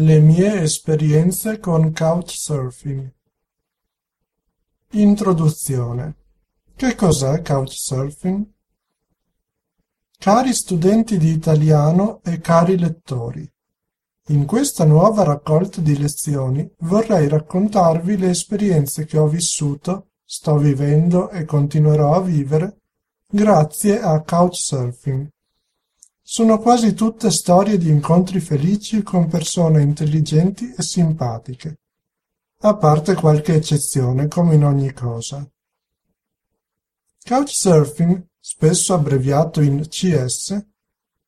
Le 0.00 0.18
mie 0.18 0.62
esperienze 0.62 1.58
con 1.58 1.92
Couchsurfing. 1.92 3.12
Introduzione. 4.92 6.14
Che 6.74 6.94
cos'è 6.94 7.42
Couchsurfing? 7.42 8.46
Cari 10.16 10.54
studenti 10.54 11.18
di 11.18 11.28
italiano 11.28 12.22
e 12.24 12.40
cari 12.40 12.78
lettori, 12.78 13.46
in 14.28 14.46
questa 14.46 14.86
nuova 14.86 15.22
raccolta 15.22 15.82
di 15.82 15.98
lezioni 15.98 16.66
vorrei 16.78 17.28
raccontarvi 17.28 18.16
le 18.16 18.30
esperienze 18.30 19.04
che 19.04 19.18
ho 19.18 19.28
vissuto, 19.28 20.12
sto 20.24 20.56
vivendo 20.56 21.28
e 21.28 21.44
continuerò 21.44 22.14
a 22.14 22.22
vivere 22.22 22.78
grazie 23.28 24.00
a 24.00 24.22
Couchsurfing 24.22 25.28
sono 26.32 26.60
quasi 26.60 26.94
tutte 26.94 27.28
storie 27.28 27.76
di 27.76 27.88
incontri 27.88 28.38
felici 28.38 29.02
con 29.02 29.26
persone 29.26 29.82
intelligenti 29.82 30.72
e 30.72 30.80
simpatiche, 30.80 31.80
a 32.60 32.76
parte 32.76 33.14
qualche 33.14 33.56
eccezione 33.56 34.28
come 34.28 34.54
in 34.54 34.64
ogni 34.64 34.92
cosa. 34.92 35.44
Couchsurfing, 37.26 38.28
spesso 38.38 38.94
abbreviato 38.94 39.60
in 39.60 39.88
CS, 39.88 40.66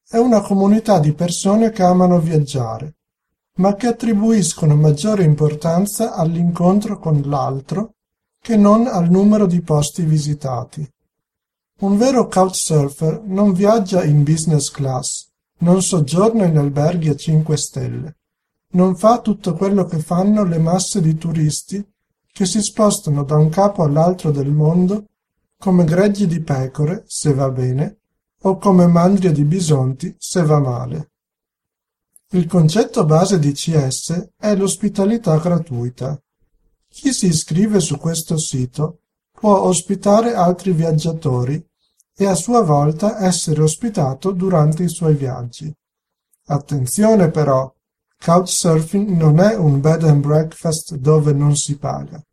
è 0.06 0.18
una 0.18 0.40
comunità 0.40 1.00
di 1.00 1.12
persone 1.14 1.70
che 1.70 1.82
amano 1.82 2.20
viaggiare, 2.20 2.94
ma 3.54 3.74
che 3.74 3.88
attribuiscono 3.88 4.76
maggiore 4.76 5.24
importanza 5.24 6.14
all'incontro 6.14 7.00
con 7.00 7.22
l'altro 7.22 7.94
che 8.38 8.56
non 8.56 8.86
al 8.86 9.10
numero 9.10 9.46
di 9.46 9.62
posti 9.62 10.04
visitati. 10.04 10.88
Un 11.80 11.96
vero 11.96 12.28
couchsurfer 12.28 13.22
non 13.24 13.52
viaggia 13.52 14.04
in 14.04 14.22
business 14.22 14.70
class, 14.70 15.28
non 15.58 15.82
soggiorna 15.82 16.44
in 16.44 16.56
alberghi 16.56 17.08
a 17.08 17.16
cinque 17.16 17.56
stelle, 17.56 18.16
non 18.72 18.96
fa 18.96 19.20
tutto 19.20 19.54
quello 19.54 19.84
che 19.84 19.98
fanno 19.98 20.44
le 20.44 20.58
masse 20.58 21.00
di 21.00 21.16
turisti 21.16 21.84
che 22.32 22.46
si 22.46 22.62
spostano 22.62 23.24
da 23.24 23.36
un 23.36 23.48
capo 23.48 23.82
all'altro 23.82 24.30
del 24.30 24.50
mondo 24.50 25.06
come 25.58 25.84
greggi 25.84 26.26
di 26.26 26.40
pecore, 26.40 27.04
se 27.06 27.32
va 27.34 27.48
bene, 27.50 27.98
o 28.42 28.56
come 28.58 28.88
mandria 28.88 29.30
di 29.30 29.44
bisonti, 29.44 30.12
se 30.18 30.42
va 30.42 30.58
male. 30.58 31.10
Il 32.30 32.46
concetto 32.46 33.04
base 33.04 33.38
di 33.38 33.52
CS 33.52 34.30
è 34.38 34.56
l'ospitalità 34.56 35.36
gratuita. 35.36 36.20
Chi 36.88 37.12
si 37.12 37.26
iscrive 37.26 37.78
su 37.78 37.98
questo 37.98 38.38
sito 38.38 39.01
può 39.42 39.62
ospitare 39.62 40.34
altri 40.34 40.70
viaggiatori 40.70 41.60
e 42.16 42.26
a 42.26 42.36
sua 42.36 42.60
volta 42.62 43.24
essere 43.24 43.60
ospitato 43.60 44.30
durante 44.30 44.84
i 44.84 44.88
suoi 44.88 45.16
viaggi. 45.16 45.74
Attenzione 46.46 47.28
però, 47.28 47.74
Couchsurfing 48.24 49.08
non 49.08 49.40
è 49.40 49.56
un 49.56 49.80
bed 49.80 50.04
and 50.04 50.20
breakfast 50.20 50.94
dove 50.94 51.32
non 51.32 51.56
si 51.56 51.76
paga. 51.76 52.24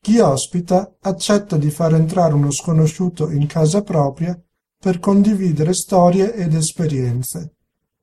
Chi 0.00 0.18
ospita 0.18 0.96
accetta 1.00 1.58
di 1.58 1.70
far 1.70 1.92
entrare 1.92 2.32
uno 2.32 2.50
sconosciuto 2.50 3.28
in 3.28 3.46
casa 3.46 3.82
propria 3.82 4.34
per 4.78 4.98
condividere 4.98 5.74
storie 5.74 6.32
ed 6.32 6.54
esperienze, 6.54 7.56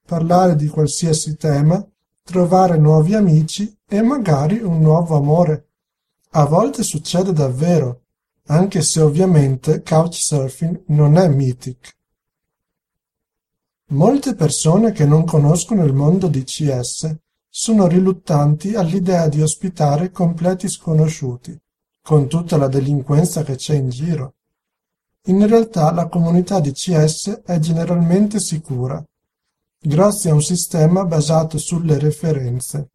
parlare 0.05 0.55
di 0.55 0.67
qualsiasi 0.67 1.37
tema, 1.37 1.83
trovare 2.21 2.77
nuovi 2.77 3.15
amici 3.15 3.75
e 3.83 4.03
magari 4.03 4.59
un 4.59 4.79
nuovo 4.79 5.15
amore. 5.15 5.69
A 6.33 6.45
volte 6.45 6.83
succede 6.83 7.33
davvero, 7.33 8.01
anche 8.47 8.81
se 8.81 9.01
ovviamente 9.01 9.81
Couchsurfing 9.81 10.83
non 10.87 11.17
è 11.17 11.27
Mythic. 11.27 11.95
Molte 13.89 14.35
persone 14.35 14.91
che 14.91 15.05
non 15.05 15.25
conoscono 15.25 15.83
il 15.85 15.93
mondo 15.93 16.27
di 16.27 16.43
CS 16.43 17.15
sono 17.49 17.87
riluttanti 17.87 18.75
all'idea 18.75 19.27
di 19.29 19.41
ospitare 19.41 20.11
completi 20.11 20.67
sconosciuti, 20.67 21.57
con 22.01 22.27
tutta 22.27 22.57
la 22.57 22.67
delinquenza 22.67 23.43
che 23.43 23.55
c'è 23.55 23.75
in 23.75 23.89
giro. 23.89 24.35
In 25.27 25.45
realtà 25.47 25.91
la 25.91 26.07
comunità 26.07 26.59
di 26.59 26.71
CS 26.71 27.41
è 27.45 27.59
generalmente 27.59 28.39
sicura, 28.39 29.03
grazie 29.79 30.29
a 30.29 30.33
un 30.33 30.41
sistema 30.41 31.05
basato 31.05 31.57
sulle 31.57 31.97
referenze. 31.97 32.91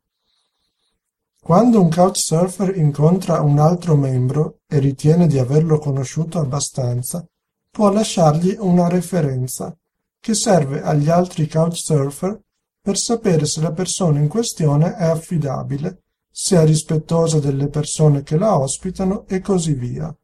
Quando 1.45 1.81
un 1.81 1.91
couchsurfer 1.91 2.77
incontra 2.77 3.41
un 3.41 3.59
altro 3.59 3.97
membro 3.97 4.61
e 4.69 4.79
ritiene 4.79 5.27
di 5.27 5.41
averlo 5.41 5.81
conosciuto 5.81 6.39
abbastanza, 6.39 7.27
può 7.69 7.91
lasciargli 7.91 8.57
una 8.61 8.87
referenza, 8.87 9.77
che 10.21 10.35
serve 10.35 10.83
agli 10.83 11.09
altri 11.09 11.49
couchsurfer 11.49 12.41
per 12.81 12.97
sapere 12.97 13.45
se 13.47 13.61
la 13.61 13.73
persona 13.73 14.21
in 14.21 14.29
questione 14.29 14.95
è 14.95 15.07
affidabile, 15.07 16.05
se 16.31 16.59
è 16.59 16.65
rispettosa 16.65 17.41
delle 17.41 17.67
persone 17.67 18.23
che 18.23 18.39
la 18.39 18.57
ospitano 18.57 19.27
e 19.27 19.41
così 19.41 19.75
via. 19.75 20.17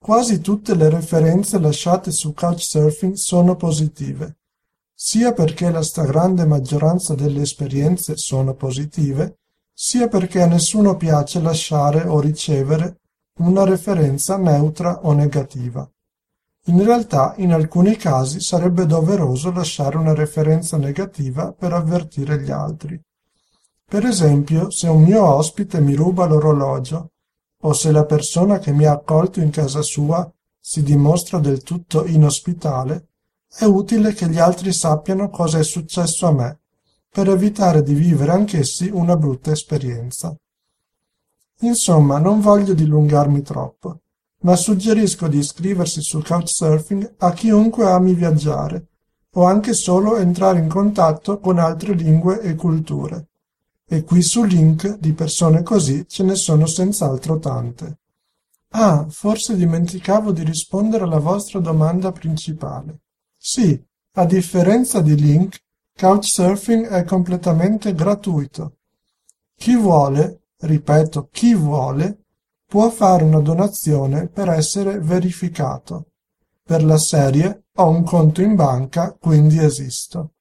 Quasi 0.00 0.40
tutte 0.40 0.74
le 0.74 0.90
referenze 0.90 1.60
lasciate 1.60 2.10
su 2.10 2.32
Couchsurfing 2.32 3.14
sono 3.14 3.54
positive, 3.54 4.38
sia 4.92 5.32
perché 5.32 5.70
la 5.70 5.82
stragrande 5.82 6.44
maggioranza 6.44 7.14
delle 7.14 7.42
esperienze 7.42 8.16
sono 8.16 8.54
positive, 8.54 9.38
sia 9.80 10.08
perché 10.08 10.42
a 10.42 10.46
nessuno 10.46 10.96
piace 10.96 11.40
lasciare 11.40 12.00
o 12.00 12.18
ricevere 12.18 12.98
una 13.38 13.62
referenza 13.62 14.36
neutra 14.36 15.06
o 15.06 15.12
negativa. 15.12 15.88
In 16.64 16.82
realtà 16.82 17.34
in 17.36 17.52
alcuni 17.52 17.94
casi 17.94 18.40
sarebbe 18.40 18.86
doveroso 18.86 19.52
lasciare 19.52 19.96
una 19.96 20.14
referenza 20.14 20.76
negativa 20.78 21.52
per 21.52 21.74
avvertire 21.74 22.40
gli 22.40 22.50
altri. 22.50 23.00
Per 23.84 24.04
esempio, 24.04 24.68
se 24.72 24.88
un 24.88 25.04
mio 25.04 25.24
ospite 25.24 25.80
mi 25.80 25.94
ruba 25.94 26.26
l'orologio, 26.26 27.12
o 27.60 27.72
se 27.72 27.92
la 27.92 28.04
persona 28.04 28.58
che 28.58 28.72
mi 28.72 28.84
ha 28.84 28.90
accolto 28.90 29.38
in 29.38 29.50
casa 29.50 29.82
sua 29.82 30.28
si 30.58 30.82
dimostra 30.82 31.38
del 31.38 31.62
tutto 31.62 32.04
inospitale, 32.04 33.10
è 33.48 33.62
utile 33.62 34.12
che 34.12 34.28
gli 34.28 34.40
altri 34.40 34.72
sappiano 34.72 35.30
cosa 35.30 35.60
è 35.60 35.62
successo 35.62 36.26
a 36.26 36.32
me 36.32 36.58
per 37.18 37.30
evitare 37.30 37.82
di 37.82 37.94
vivere 37.94 38.30
anch'essi 38.30 38.90
una 38.92 39.16
brutta 39.16 39.50
esperienza. 39.50 40.32
Insomma, 41.62 42.20
non 42.20 42.40
voglio 42.40 42.74
dilungarmi 42.74 43.42
troppo, 43.42 44.02
ma 44.42 44.54
suggerisco 44.54 45.26
di 45.26 45.38
iscriversi 45.38 46.00
su 46.00 46.22
Couchsurfing 46.22 47.14
a 47.18 47.32
chiunque 47.32 47.90
ami 47.90 48.14
viaggiare, 48.14 48.86
o 49.32 49.42
anche 49.46 49.72
solo 49.72 50.16
entrare 50.16 50.60
in 50.60 50.68
contatto 50.68 51.40
con 51.40 51.58
altre 51.58 51.94
lingue 51.94 52.40
e 52.40 52.54
culture. 52.54 53.26
E 53.84 54.04
qui 54.04 54.22
su 54.22 54.44
link 54.44 54.98
di 54.98 55.12
persone 55.12 55.64
così 55.64 56.06
ce 56.06 56.22
ne 56.22 56.36
sono 56.36 56.66
senz'altro 56.66 57.40
tante. 57.40 57.98
Ah, 58.68 59.04
forse 59.10 59.56
dimenticavo 59.56 60.30
di 60.30 60.44
rispondere 60.44 61.02
alla 61.02 61.18
vostra 61.18 61.58
domanda 61.58 62.12
principale. 62.12 63.00
Sì, 63.36 63.76
a 64.12 64.24
differenza 64.24 65.00
di 65.00 65.16
link, 65.16 65.66
Couchsurfing 65.98 66.86
è 66.86 67.02
completamente 67.02 67.92
gratuito. 67.92 68.76
Chi 69.56 69.74
vuole, 69.74 70.42
ripeto, 70.58 71.28
chi 71.32 71.54
vuole, 71.54 72.20
può 72.64 72.88
fare 72.88 73.24
una 73.24 73.40
donazione 73.40 74.28
per 74.28 74.48
essere 74.48 75.00
verificato. 75.00 76.12
Per 76.62 76.84
la 76.84 76.98
serie 76.98 77.64
ho 77.74 77.88
un 77.88 78.04
conto 78.04 78.42
in 78.42 78.54
banca, 78.54 79.10
quindi 79.18 79.58
esisto. 79.58 80.34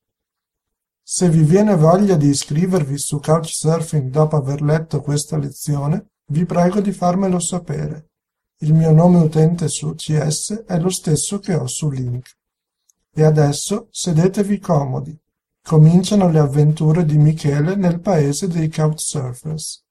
Se 1.01 1.27
vi 1.27 1.41
viene 1.41 1.75
voglia 1.75 2.17
di 2.17 2.27
iscrivervi 2.27 2.99
su 2.99 3.19
Couchsurfing 3.19 4.11
dopo 4.11 4.35
aver 4.35 4.61
letto 4.61 5.01
questa 5.01 5.37
lezione, 5.37 6.09
vi 6.27 6.45
prego 6.45 6.81
di 6.81 6.91
farmelo 6.91 7.39
sapere. 7.39 8.09
Il 8.59 8.75
mio 8.75 8.91
nome 8.91 9.17
utente 9.17 9.69
su 9.69 9.95
CS 9.95 10.65
è 10.67 10.77
lo 10.77 10.91
stesso 10.91 11.39
che 11.39 11.55
ho 11.55 11.65
su 11.65 11.89
Link. 11.89 12.29
E 13.11 13.23
adesso 13.23 13.87
sedetevi 13.89 14.59
comodi 14.59 15.19
Cominciano 15.67 16.29
le 16.29 16.39
avventure 16.39 17.03
di 17.03 17.17
Michele 17.17 17.75
nel 17.75 17.99
paese 17.99 18.47
dei 18.47 18.69
Couchsurfers. 18.69 19.86